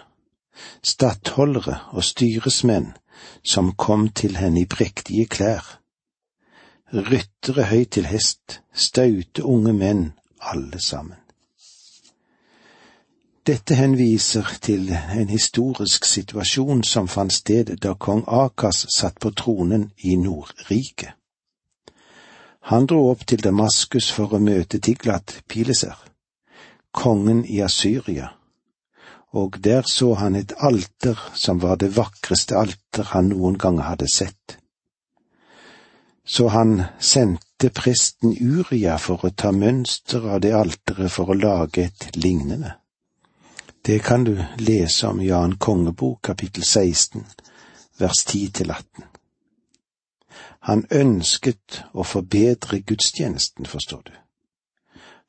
stattholdere 0.84 1.79
og 1.91 2.03
styresmenn 2.03 2.94
som 3.44 3.75
kom 3.75 4.10
til 4.10 4.38
henne 4.38 4.62
i 4.62 4.65
prektige 4.65 5.25
klær, 5.25 5.82
ryttere 6.93 7.65
høyt 7.71 7.91
til 7.97 8.05
hest, 8.05 8.61
staute 8.73 9.43
unge 9.45 9.73
menn, 9.73 10.13
alle 10.41 10.79
sammen. 10.79 11.17
Dette 13.45 13.75
henviser 13.77 14.47
til 14.61 14.89
en 14.89 15.29
historisk 15.29 16.05
situasjon 16.09 16.81
som 16.83 17.07
fant 17.07 17.33
sted 17.33 17.75
da 17.77 17.93
kong 17.93 18.23
Akas 18.25 18.87
satt 18.89 19.19
på 19.21 19.29
tronen 19.37 19.91
i 20.01 20.15
Nordriket. 20.17 21.13
Han 22.73 22.87
dro 22.89 23.03
opp 23.11 23.27
til 23.29 23.43
Damaskus 23.45 24.09
for 24.09 24.33
å 24.33 24.41
møte 24.41 24.79
Tiglat 24.81 25.43
Pileser, 25.47 25.93
kongen 26.89 27.43
i 27.45 27.61
Asyria, 27.61 28.31
og 29.37 29.59
der 29.61 29.85
så 29.85 30.15
han 30.17 30.35
et 30.35 30.55
alter 30.57 31.21
som 31.37 31.61
var 31.61 31.77
det 31.77 31.91
vakreste 31.93 32.57
alter 32.57 33.13
han 33.13 33.29
noen 33.29 33.59
gang 33.61 33.77
hadde 33.85 34.09
sett. 34.09 34.57
Så 36.25 36.48
han 36.48 36.84
sendte 37.00 37.70
presten 37.70 38.34
Uria 38.41 38.98
for 38.98 39.25
å 39.25 39.29
ta 39.29 39.51
mønster 39.53 40.25
av 40.25 40.41
det 40.41 40.55
alteret 40.58 41.12
for 41.13 41.29
å 41.29 41.38
lage 41.38 41.86
et 41.86 42.17
lignende. 42.17 42.74
Det 43.86 44.00
kan 44.01 44.24
du 44.25 44.39
lese 44.58 45.08
om 45.08 45.22
i 45.22 45.29
annen 45.29 45.60
kongebok 45.62 46.24
kapittel 46.32 46.65
16 46.65 47.22
vers 48.00 48.25
10 48.25 48.50
til 48.51 48.72
18. 48.72 49.03
Han 50.65 50.86
ønsket 50.89 51.84
å 51.94 52.03
forbedre 52.03 52.82
gudstjenesten, 52.82 53.65
forstår 53.65 54.01
du. 54.05 54.15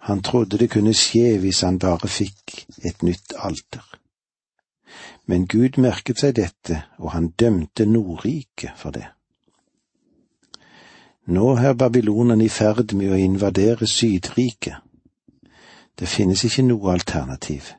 Han 0.09 0.23
trodde 0.23 0.59
det 0.59 0.71
kunne 0.71 0.95
skje 0.97 1.37
hvis 1.43 1.61
han 1.67 1.79
bare 1.79 2.09
fikk 2.09 2.65
et 2.89 3.03
nytt 3.03 3.37
alter. 3.37 3.85
Men 5.27 5.45
Gud 5.51 5.77
merket 5.83 6.23
seg 6.23 6.37
dette, 6.39 6.87
og 6.99 7.13
han 7.13 7.33
dømte 7.37 7.85
Nordriket 7.85 8.79
for 8.79 8.97
det. 8.97 9.11
Nå 11.27 11.57
er 11.57 11.73
babylonerne 11.75 12.45
i 12.45 12.49
ferd 12.49 12.95
med 12.95 13.11
å 13.11 13.19
invadere 13.19 13.87
Sydriket. 13.87 14.77
Det 15.99 16.09
finnes 16.09 16.45
ikke 16.45 16.63
noe 16.63 16.93
alternativ. 16.93 17.73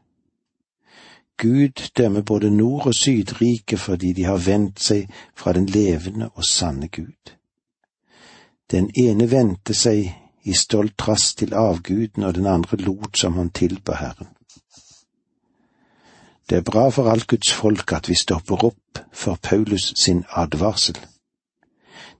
Gud 1.37 1.89
dømmer 1.97 2.21
både 2.21 2.49
Nord- 2.49 2.87
og 2.87 2.95
Sydriket 2.95 3.79
fordi 3.79 4.13
de 4.13 4.23
har 4.23 4.37
vendt 4.37 4.81
seg 4.81 5.07
fra 5.35 5.53
den 5.53 5.65
levende 5.65 6.29
og 6.35 6.43
sanne 6.43 6.87
Gud. 6.87 7.33
Den 8.71 8.89
ene 8.99 9.31
vendte 9.31 9.73
seg 9.73 10.09
i 10.43 10.53
stolt 10.53 10.97
trass 10.97 11.35
til 11.35 11.53
avguden, 11.53 12.23
og 12.23 12.35
den 12.35 12.47
andre 12.47 12.77
lot 12.77 13.17
som 13.17 13.33
han 13.33 13.49
tilba 13.49 13.95
Herren. 13.95 14.27
Det 16.49 16.57
er 16.57 16.61
bra 16.61 16.89
for 16.89 17.09
alt 17.11 17.27
Guds 17.27 17.53
folk 17.53 17.91
at 17.93 18.09
vi 18.09 18.15
stopper 18.15 18.63
opp 18.63 18.99
for 19.11 19.39
Paulus 19.43 19.93
sin 20.03 20.23
advarsel. 20.29 20.97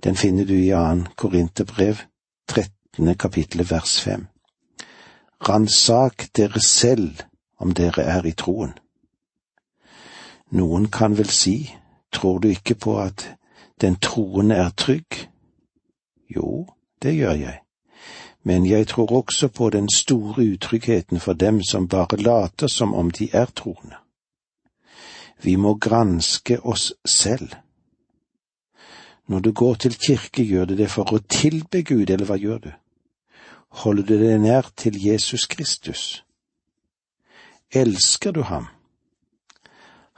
Den 0.03 0.15
finner 0.15 0.45
du 0.45 0.53
i 0.53 0.71
annen 0.71 1.07
Korinterbrev, 1.15 1.95
trettende 2.47 3.15
kapittel 3.15 3.65
vers 3.69 4.01
fem. 4.01 4.27
Ransak 5.49 6.29
dere 6.35 6.61
selv 6.61 7.23
om 7.59 7.73
dere 7.73 8.03
er 8.03 8.25
i 8.25 8.31
troen. 8.31 8.73
Noen 10.51 10.87
kan 10.87 11.17
vel 11.17 11.29
si, 11.29 11.73
tror 12.11 12.39
du 12.39 12.47
ikke 12.47 12.75
på 12.75 12.99
at 12.99 13.27
den 13.81 13.97
troende 14.01 14.55
er 14.55 14.69
trygg? 14.69 15.29
Jo, 16.35 16.67
det 17.01 17.15
gjør 17.15 17.33
jeg, 17.33 17.59
men 18.43 18.65
jeg 18.65 18.87
tror 18.87 19.11
også 19.11 19.47
på 19.47 19.69
den 19.69 19.89
store 19.95 20.45
utryggheten 20.53 21.19
for 21.19 21.33
dem 21.33 21.61
som 21.63 21.87
bare 21.87 22.17
later 22.17 22.67
som 22.67 22.93
om 22.93 23.11
de 23.11 23.29
er 23.33 23.45
troende. 23.45 23.95
Vi 25.41 25.55
må 25.55 25.73
granske 25.73 26.59
oss 26.65 26.93
selv. 27.05 27.49
Når 29.27 29.39
du 29.39 29.51
går 29.51 29.73
til 29.75 29.95
kirke, 29.95 30.43
gjør 30.43 30.65
du 30.65 30.75
det 30.75 30.89
for 30.91 31.13
å 31.13 31.19
tilbe 31.19 31.83
Gud, 31.83 32.09
eller 32.09 32.25
hva 32.25 32.37
gjør 32.39 32.57
du? 32.63 32.71
Holder 33.83 34.03
du 34.03 34.15
deg 34.21 34.39
nær 34.41 34.69
til 34.75 34.95
Jesus 35.05 35.45
Kristus? 35.45 36.23
Elsker 37.71 38.31
du 38.31 38.41
ham? 38.47 38.69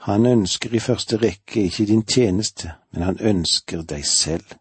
Han 0.06 0.26
ønsker 0.26 0.74
i 0.74 0.80
første 0.80 1.18
rekke 1.18 1.66
ikke 1.66 1.86
din 1.86 2.04
tjeneste, 2.06 2.72
men 2.92 3.02
han 3.02 3.18
ønsker 3.20 3.82
deg 3.82 4.06
selv. 4.06 4.54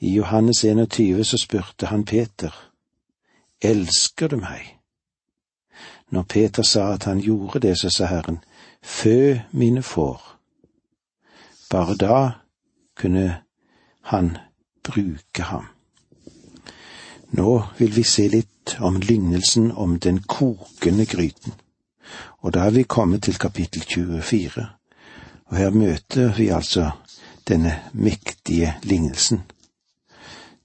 I 0.00 0.10
Johannes 0.16 0.64
21 0.64 1.24
så 1.24 1.38
spurte 1.38 1.86
han 1.86 2.04
Peter, 2.04 2.50
Elsker 3.62 4.28
du 4.28 4.36
meg? 4.36 4.74
Når 6.10 6.22
Peter 6.22 6.62
sa 6.62 6.92
at 6.92 7.04
han 7.04 7.20
gjorde 7.20 7.60
det, 7.60 7.78
så 7.78 7.90
sa 7.90 8.06
Herren, 8.06 8.42
Fø 8.82 9.38
mine 9.52 9.82
får. 9.82 10.20
Bare 11.70 11.96
da 11.96 12.47
kunne 12.98 13.40
han 14.02 14.36
bruke 14.82 15.42
ham. 15.42 15.66
Nå 17.30 17.62
vil 17.78 17.96
vi 17.96 18.02
se 18.02 18.28
litt 18.28 18.76
om 18.80 19.00
lignelsen 19.00 19.72
om 19.72 19.98
den 19.98 20.22
kokende 20.22 21.06
gryten, 21.06 21.52
og 22.40 22.54
da 22.56 22.66
er 22.66 22.70
vi 22.70 22.82
kommet 22.82 23.22
til 23.22 23.38
kapittel 23.38 23.82
24, 23.82 24.66
og 25.46 25.56
her 25.56 25.70
møter 25.70 26.34
vi 26.36 26.48
altså 26.48 26.90
denne 27.48 27.74
mektige 27.92 28.74
lignelsen, 28.82 29.42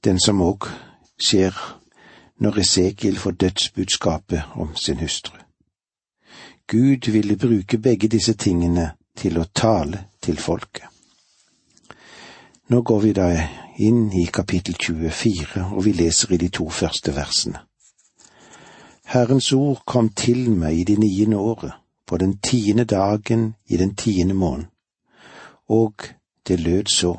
den 0.04 0.20
som 0.20 0.42
òg 0.42 0.70
skjer 1.20 1.56
når 2.44 2.60
Esekiel 2.60 3.20
får 3.20 3.32
dødsbudskapet 3.32 4.56
om 4.56 4.76
sin 4.76 5.00
hustru. 5.00 5.38
Gud 6.68 7.12
ville 7.12 7.38
bruke 7.38 7.78
begge 7.78 8.08
disse 8.08 8.34
tingene 8.34 8.92
til 9.16 9.38
å 9.38 9.46
tale 9.56 10.08
til 10.22 10.40
folket. 10.40 10.93
Nå 12.68 12.82
går 12.82 13.00
vi 13.00 13.12
da 13.14 13.28
inn 13.78 14.14
i 14.14 14.26
kapittel 14.26 14.76
24, 14.80 15.66
og 15.76 15.84
vi 15.86 15.92
leser 15.92 16.32
i 16.32 16.38
de 16.38 16.48
to 16.48 16.70
første 16.70 17.12
versene. 17.16 17.60
Herrens 19.04 19.52
ord 19.52 19.82
kom 19.86 20.10
til 20.10 20.48
meg 20.52 20.80
i 20.80 20.86
det 20.88 20.96
niende 21.00 21.38
året, 21.38 21.74
på 22.08 22.18
den 22.18 22.38
tiende 22.38 22.86
dagen 22.86 23.56
i 23.68 23.78
den 23.78 23.96
tiende 23.96 24.34
måneden, 24.34 24.70
og 25.68 26.08
det 26.48 26.60
lød 26.60 26.88
så. 26.88 27.14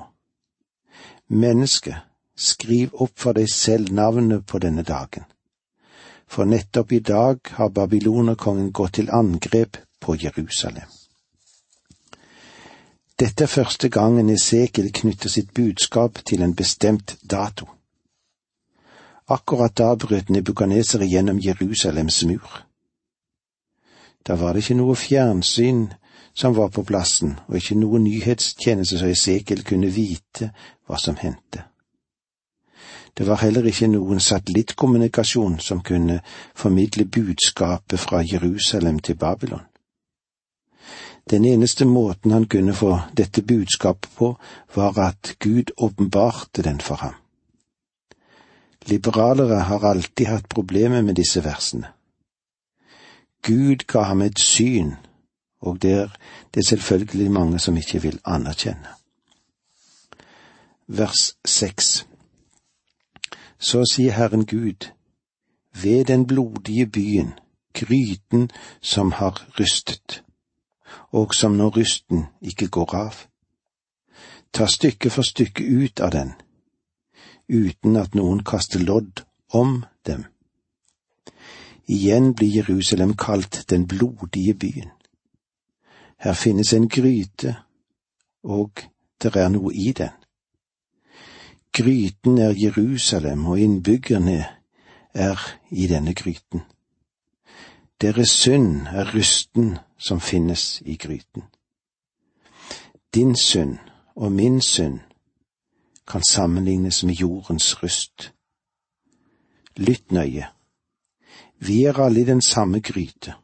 Menneske, 1.29 1.97
skriv 2.37 2.95
opp 2.95 3.13
for 3.17 3.37
deg 3.37 3.49
selv 3.49 3.93
navnet 3.93 4.47
på 4.47 4.59
denne 4.59 4.83
dagen. 4.83 5.29
For 6.27 6.45
nettopp 6.45 6.93
i 6.93 7.05
dag 7.05 7.39
har 7.61 7.69
babylonerkongen 7.69 8.73
gått 8.73 8.95
til 8.95 9.13
angrep 9.13 9.77
på 10.01 10.17
Jerusalem. 10.25 10.89
Dette 13.25 13.45
er 13.45 13.49
første 13.49 13.89
gangen 13.89 14.29
Esekiel 14.29 14.91
knytter 14.93 15.31
sitt 15.33 15.55
budskap 15.57 16.19
til 16.29 16.43
en 16.45 16.53
bestemt 16.55 17.15
dato. 17.31 17.65
Akkurat 19.33 19.73
da 19.79 19.95
brøt 19.97 20.29
Nebukaneser 20.29 21.01
igjennom 21.07 21.41
Jerusalems 21.41 22.19
mur. 22.29 22.59
Da 24.29 24.37
var 24.37 24.53
det 24.53 24.67
ikke 24.67 24.77
noe 24.77 24.97
fjernsyn 24.97 25.87
som 26.35 26.57
var 26.59 26.69
på 26.69 26.85
plassen, 26.85 27.39
og 27.49 27.57
ikke 27.57 27.81
noe 27.81 28.03
nyhetstjeneste 28.05 29.01
så 29.01 29.09
Esekiel 29.17 29.65
kunne 29.65 29.89
vite 29.89 30.51
hva 30.85 31.01
som 31.01 31.17
hendte. 31.17 31.65
Det 33.17 33.25
var 33.25 33.41
heller 33.41 33.65
ikke 33.73 33.89
noen 33.89 34.21
satellittkommunikasjon 34.21 35.63
som 35.65 35.81
kunne 35.81 36.21
formidle 36.55 37.09
budskapet 37.09 38.01
fra 38.01 38.21
Jerusalem 38.21 38.99
til 38.99 39.17
Babylon. 39.17 39.65
Den 41.31 41.45
eneste 41.45 41.85
måten 41.85 42.31
han 42.31 42.47
kunne 42.47 42.75
få 42.75 42.99
dette 43.17 43.43
budskapet 43.43 44.11
på, 44.17 44.37
var 44.75 44.99
at 44.99 45.37
Gud 45.39 45.71
åpenbarte 45.77 46.63
den 46.63 46.81
for 46.81 46.95
ham. 46.95 47.15
Liberalere 48.87 49.61
har 49.61 49.85
alltid 49.85 50.27
hatt 50.27 50.49
problemer 50.49 51.03
med 51.03 51.15
disse 51.15 51.45
versene. 51.45 51.89
Gud 53.43 53.87
ga 53.87 54.03
ham 54.03 54.23
et 54.23 54.39
syn, 54.39 54.95
og 55.61 55.83
det 55.83 55.93
er 55.93 56.17
det 56.55 56.67
selvfølgelig 56.67 57.31
mange 57.31 57.59
som 57.59 57.77
ikke 57.77 58.03
vil 58.03 58.21
anerkjenne. 58.25 58.89
Vers 60.87 61.37
seks 61.45 62.07
Så 63.59 63.85
sier 63.89 64.13
Herren 64.13 64.45
Gud, 64.47 64.91
ved 65.83 66.05
den 66.05 66.27
blodige 66.27 66.87
byen, 66.87 67.33
gryten 67.75 68.51
som 68.83 69.13
har 69.13 69.47
rystet 69.61 70.24
og 71.13 71.35
som 71.35 71.57
når 71.57 71.77
rysten 71.77 72.27
ikke 72.43 72.69
går 72.69 72.95
av. 72.95 73.15
Ta 74.53 74.67
stykke 74.67 75.11
for 75.11 75.27
stykke 75.27 75.65
ut 75.65 76.01
av 76.01 76.11
den, 76.15 76.33
uten 77.49 77.97
at 77.97 78.15
noen 78.15 78.45
kaster 78.47 78.83
lodd 78.83 79.25
om 79.51 79.85
dem. 80.07 80.27
Igjen 81.87 82.33
blir 82.35 82.55
Jerusalem 82.63 83.17
kalt 83.17 83.65
den 83.71 83.87
blodige 83.87 84.55
byen. 84.55 84.91
Her 86.17 86.33
finnes 86.33 86.73
en 86.73 86.89
gryte, 86.89 87.57
og 88.43 88.87
det 89.23 89.37
er 89.37 89.49
noe 89.53 89.73
i 89.75 89.93
den. 89.93 90.15
Gryten 91.75 92.39
er 92.39 92.55
Jerusalem, 92.57 93.47
og 93.47 93.59
innbyggerne 93.61 94.45
er 95.15 95.41
i 95.71 95.87
denne 95.87 96.15
gryten. 96.15 96.63
Deres 98.01 98.31
synd 98.31 98.87
er 98.87 99.15
rysten 99.15 99.79
som 99.99 100.21
finnes 100.21 100.83
i 100.85 100.97
gryten. 100.97 101.43
Din 103.15 103.37
synd 103.37 103.79
og 104.17 104.33
min 104.33 104.61
synd 104.61 105.01
kan 106.09 106.23
sammenlignes 106.23 107.05
med 107.05 107.15
jordens 107.15 107.83
rust. 107.83 108.33
Lytt 109.77 110.13
nøye. 110.13 110.47
Vi 111.59 111.85
er 111.85 112.01
alle 112.01 112.21
i 112.21 112.25
den 112.25 112.43
samme 112.43 112.81
gryte. 112.81 113.35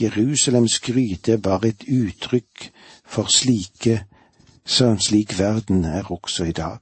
Jerusalems 0.00 0.80
gryte 0.80 1.32
er 1.32 1.36
bare 1.36 1.68
et 1.68 1.84
uttrykk 1.88 2.72
for 3.04 3.24
slike 3.30 4.04
som 4.64 4.98
slik 4.98 5.38
verden 5.38 5.84
er 5.84 6.12
også 6.12 6.44
i 6.44 6.52
dag. 6.52 6.80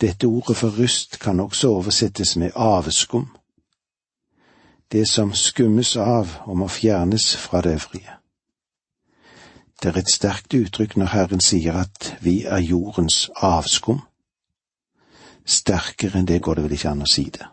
Dette 0.00 0.24
ordet 0.26 0.56
for 0.56 0.78
rust 0.78 1.18
kan 1.18 1.40
også 1.40 1.68
oversettes 1.68 2.36
med 2.36 2.50
aveskum 2.54 3.36
det 4.92 5.08
som 5.08 5.34
skummes 5.34 5.96
av 5.96 6.36
og 6.46 6.56
må 6.56 6.68
fjernes 6.68 7.36
fra 7.36 7.60
det 7.62 7.74
øvrige. 7.74 8.12
Det 9.82 9.90
er 9.90 9.98
et 9.98 10.12
sterkt 10.14 10.54
uttrykk 10.54 10.96
når 10.96 11.06
Herren 11.06 11.40
sier 11.40 11.76
at 11.76 12.16
vi 12.20 12.44
er 12.44 12.58
jordens 12.58 13.30
avskum. 13.34 14.00
Sterkere 15.44 16.18
enn 16.18 16.28
det 16.28 16.40
går 16.42 16.54
det 16.54 16.64
vel 16.64 16.76
ikke 16.78 16.90
an 16.94 17.04
å 17.04 17.10
si 17.10 17.26
det. 17.30 17.46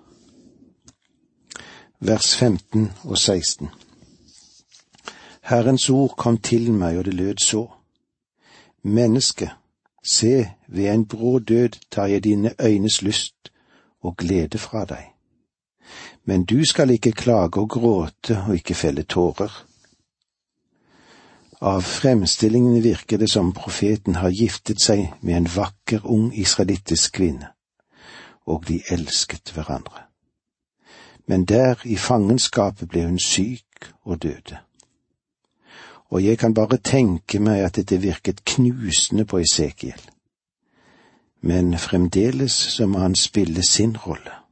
Vers 2.00 2.36
15 2.36 2.92
og 3.04 3.18
16 3.18 3.70
Herrens 5.44 5.90
ord 5.90 6.16
kom 6.18 6.38
til 6.38 6.72
meg, 6.72 6.98
og 6.98 7.06
det 7.06 7.14
lød 7.14 7.44
så. 7.44 7.66
Menneske, 8.84 9.52
se, 10.04 10.50
ved 10.68 10.92
en 10.94 11.06
brå 11.06 11.40
død 11.40 11.80
tar 11.92 12.08
jeg 12.08 12.24
dine 12.24 12.54
øynes 12.62 13.02
lyst 13.02 13.52
og 14.02 14.18
glede 14.18 14.58
fra 14.58 14.86
deg 14.86 15.13
men 16.26 16.44
du 16.44 16.66
skal 16.66 16.90
ikke 16.90 17.12
klage 17.12 17.60
og 17.62 17.70
gråte 17.70 18.38
og 18.48 18.56
ikke 18.56 18.76
felle 18.76 19.04
tårer. 19.04 19.52
Av 21.64 21.82
fremstillingene 21.82 22.82
virker 22.84 23.18
det 23.18 23.30
som 23.32 23.54
profeten 23.56 24.18
har 24.20 24.36
giftet 24.36 24.84
seg 24.84 25.06
med 25.22 25.38
en 25.38 25.50
vakker, 25.56 26.04
ung 26.04 26.34
israelittisk 26.36 27.20
kvinne, 27.20 27.54
og 28.46 28.68
de 28.68 28.82
elsket 28.92 29.54
hverandre. 29.56 30.10
Men 31.28 31.46
der 31.46 31.80
i 31.88 31.96
fangenskapet 31.96 32.90
ble 32.92 33.06
hun 33.08 33.20
syk 33.20 33.88
og 34.04 34.24
døde. 34.24 34.60
Og 36.12 36.24
jeg 36.24 36.38
kan 36.38 36.54
bare 36.54 36.78
tenke 36.78 37.40
meg 37.40 37.64
at 37.64 37.80
dette 37.80 38.02
virket 38.02 38.44
knusende 38.46 39.26
på 39.26 39.40
Esekiel. 39.40 40.04
Men 41.42 41.78
fremdeles 41.80 42.54
så 42.76 42.88
må 42.88 43.00
han 43.00 43.16
spille 43.16 43.64
sin 43.64 43.98
rolle 43.98 44.43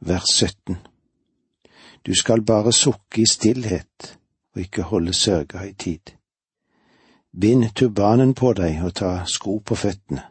vers 0.00 0.24
17. 0.32 0.76
Du 2.06 2.14
skal 2.14 2.42
bare 2.42 2.72
sukke 2.72 3.22
i 3.22 3.26
stillhet 3.26 4.18
og 4.54 4.60
ikke 4.60 4.82
holde 4.82 5.12
sørga 5.12 5.64
i 5.64 5.72
tid. 5.72 6.12
Bind 7.40 7.70
turbanen 7.74 8.34
på 8.34 8.52
deg 8.56 8.80
og 8.84 8.94
ta 8.94 9.24
sko 9.28 9.58
på 9.58 9.74
føttene. 9.74 10.22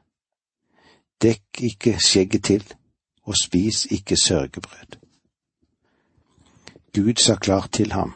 Dekk 1.21 1.62
ikke 1.62 1.97
skjegget 2.01 2.43
til, 2.43 2.63
og 3.23 3.36
spis 3.38 3.86
ikke 3.91 4.17
sørgebrød. 4.17 4.97
Gud 6.95 7.21
sa 7.21 7.36
klart 7.36 7.71
til 7.71 7.91
ham, 7.91 8.13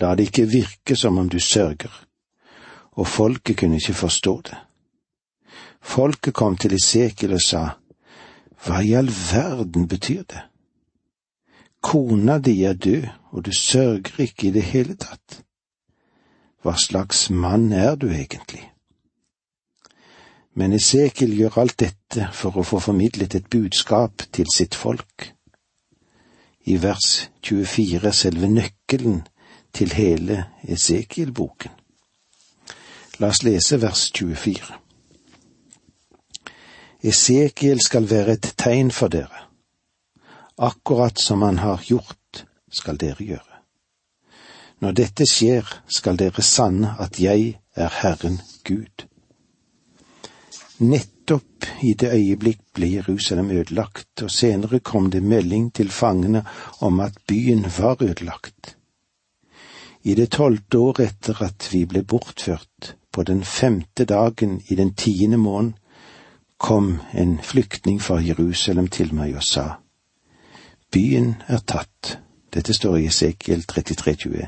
la 0.00 0.14
det 0.14 0.28
ikke 0.30 0.46
virke 0.50 0.96
som 0.96 1.18
om 1.18 1.28
du 1.28 1.40
sørger, 1.40 1.92
og 2.92 3.06
folket 3.06 3.58
kunne 3.58 3.76
ikke 3.76 3.94
forstå 3.94 4.40
det. 4.42 4.58
Folket 5.80 6.34
kom 6.34 6.56
til 6.56 6.72
Isekil 6.72 7.32
og 7.32 7.42
sa, 7.42 7.64
hva 8.64 8.80
i 8.80 8.92
all 8.94 9.10
verden 9.32 9.88
betyr 9.88 10.22
det? 10.22 10.51
Kona 11.82 12.38
di 12.38 12.62
er 12.64 12.72
død, 12.72 13.08
og 13.32 13.44
du 13.44 13.52
sørger 13.52 14.20
ikke 14.22 14.48
i 14.48 14.54
det 14.54 14.62
hele 14.62 14.94
tatt. 14.94 15.42
Hva 16.62 16.76
slags 16.78 17.26
mann 17.30 17.72
er 17.72 17.96
du 17.98 18.06
egentlig? 18.06 18.62
Men 20.54 20.72
Esekiel 20.76 21.34
gjør 21.34 21.58
alt 21.62 21.78
dette 21.80 22.28
for 22.36 22.60
å 22.60 22.64
få 22.66 22.78
formidlet 22.84 23.34
et 23.34 23.48
budskap 23.50 24.22
til 24.32 24.46
sitt 24.54 24.76
folk. 24.78 25.32
I 26.70 26.76
vers 26.78 27.30
24 27.42 28.06
er 28.06 28.14
selve 28.14 28.50
nøkkelen 28.52 29.22
til 29.74 29.94
hele 29.96 30.44
Esekiel-boken. 30.62 31.72
La 33.18 33.32
oss 33.32 33.42
lese 33.42 33.80
vers 33.82 34.04
24. 34.14 34.76
Esekiel 37.02 37.80
skal 37.82 38.06
være 38.10 38.36
et 38.38 38.52
tegn 38.60 38.92
for 38.94 39.10
dere. 39.10 39.41
Akkurat 40.56 41.18
som 41.18 41.42
han 41.42 41.58
har 41.58 41.80
gjort, 41.84 42.44
skal 42.70 42.98
dere 43.00 43.24
gjøre. 43.24 43.58
Når 44.82 44.92
dette 44.98 45.26
skjer, 45.28 45.68
skal 45.86 46.18
dere 46.18 46.42
sanne 46.42 46.96
at 47.00 47.20
jeg 47.20 47.54
er 47.78 47.92
Herren 48.02 48.40
Gud. 48.64 49.06
Nettopp 50.82 51.68
i 51.86 51.92
det 51.94 52.10
øyeblikk 52.10 52.60
ble 52.74 52.88
Jerusalem 52.96 53.50
ødelagt, 53.50 54.22
og 54.22 54.30
senere 54.30 54.80
kom 54.80 55.10
det 55.10 55.22
melding 55.22 55.70
til 55.74 55.90
fangene 55.90 56.42
om 56.80 57.00
at 57.00 57.20
byen 57.28 57.64
var 57.78 58.02
ødelagt. 58.02 58.76
I 60.02 60.14
det 60.18 60.32
tolvte 60.34 60.78
år 60.78 61.00
etter 61.04 61.44
at 61.46 61.68
vi 61.72 61.84
ble 61.86 62.02
bortført, 62.02 62.96
på 63.12 63.22
den 63.22 63.44
femte 63.44 64.04
dagen 64.04 64.62
i 64.68 64.74
den 64.74 64.94
tiende 64.94 65.36
måneden, 65.36 65.76
kom 66.58 66.98
en 67.14 67.38
flyktning 67.42 68.02
fra 68.02 68.18
Jerusalem 68.22 68.88
til 68.88 69.14
meg 69.14 69.36
og 69.36 69.42
sa, 69.42 69.64
Byen 70.92 71.34
er 71.48 71.58
tatt. 71.58 72.18
Dette 72.54 72.74
står 72.74 72.96
i 72.96 73.06
Esekiel 73.08 73.64
33,21. 73.72 74.46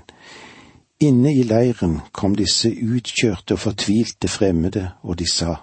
Inne 1.00 1.32
i 1.34 1.42
leiren 1.42 2.00
kom 2.12 2.34
disse 2.36 2.68
utkjørte 2.68 3.56
og 3.56 3.62
fortvilte 3.62 4.28
fremmede, 4.28 4.90
og 5.02 5.18
de 5.18 5.26
sa, 5.30 5.54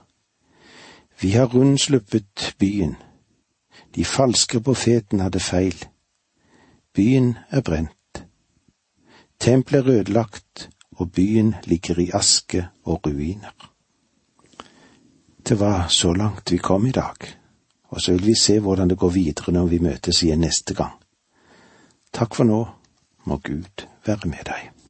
Vi 1.22 1.32
har 1.32 1.46
rundsluppet 1.46 2.56
byen. 2.60 2.96
De 3.96 4.06
falske 4.06 4.62
profetene 4.62 5.24
hadde 5.24 5.40
feil. 5.40 5.86
Byen 6.94 7.38
er 7.50 7.62
brent. 7.62 8.26
Tempelet 9.40 9.88
er 9.88 10.00
ødelagt, 10.00 10.70
og 10.92 11.12
byen 11.12 11.56
ligger 11.64 12.00
i 12.00 12.10
aske 12.14 12.68
og 12.84 13.08
ruiner. 13.08 13.54
Det 15.48 15.60
var 15.60 15.88
så 15.88 16.14
langt 16.14 16.52
vi 16.52 16.58
kom 16.58 16.86
i 16.86 16.92
dag, 16.92 17.16
og 17.92 18.02
så 18.02 18.16
vil 18.16 18.26
vi 18.26 18.36
se 18.40 18.60
hvordan 18.60 18.90
det 18.90 18.98
går 18.98 19.10
videre 19.10 19.54
når 19.54 19.72
vi 19.72 19.80
møtes 19.84 20.24
igjen 20.24 20.44
neste 20.46 20.74
gang. 20.74 20.94
Takk 22.14 22.36
for 22.36 22.48
nå, 22.48 22.62
må 23.26 23.38
Gud 23.44 23.88
være 24.06 24.30
med 24.32 24.48
deg. 24.48 24.81